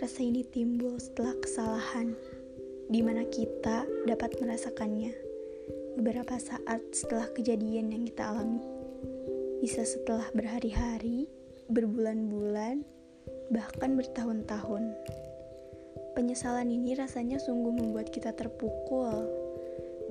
[0.03, 2.19] Rasa ini timbul setelah kesalahan
[2.91, 5.15] di mana kita dapat merasakannya
[5.95, 8.67] beberapa saat setelah kejadian yang kita alami.
[9.63, 11.31] Bisa setelah berhari-hari,
[11.71, 12.83] berbulan-bulan,
[13.55, 14.95] bahkan bertahun-tahun.
[16.19, 19.23] Penyesalan ini rasanya sungguh membuat kita terpukul,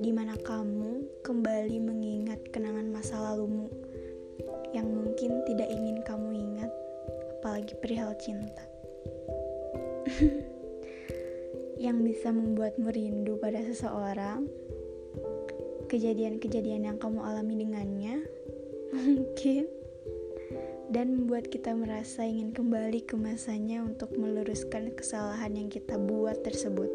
[0.00, 3.68] di mana kamu kembali mengingat kenangan masa lalumu
[4.72, 6.72] yang mungkin tidak ingin kamu ingat,
[7.36, 8.64] apalagi perihal cinta.
[11.84, 14.48] yang bisa membuatmu rindu pada seseorang,
[15.92, 18.24] kejadian-kejadian yang kamu alami dengannya,
[18.96, 19.68] mungkin,
[20.88, 26.88] dan membuat kita merasa ingin kembali ke masanya untuk meluruskan kesalahan yang kita buat tersebut.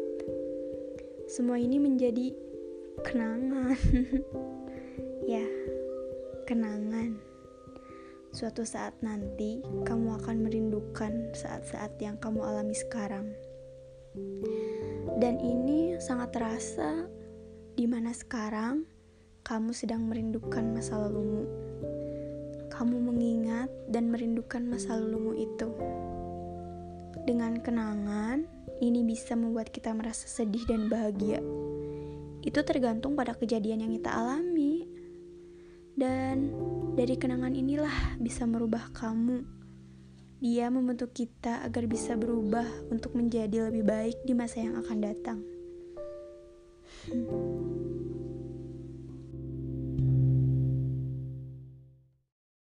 [1.30, 2.34] Semua ini menjadi
[3.06, 3.78] kenangan,
[5.34, 5.46] ya,
[6.44, 7.16] kenangan.
[8.34, 13.30] Suatu saat nanti, kamu akan merindukan saat-saat yang kamu alami sekarang.
[15.22, 17.06] Dan ini sangat terasa
[17.78, 18.90] di mana sekarang
[19.46, 21.46] kamu sedang merindukan masa lalumu.
[22.74, 25.70] Kamu mengingat dan merindukan masa lalumu itu.
[27.24, 28.44] Dengan kenangan,
[28.82, 31.38] ini bisa membuat kita merasa sedih dan bahagia.
[32.42, 34.84] Itu tergantung pada kejadian yang kita alami.
[35.94, 36.50] Dan
[36.98, 39.64] dari kenangan inilah bisa merubah kamu
[40.44, 45.38] dia membentuk kita agar bisa berubah untuk menjadi lebih baik di masa yang akan datang.